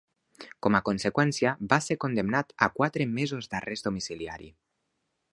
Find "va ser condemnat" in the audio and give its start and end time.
1.73-2.55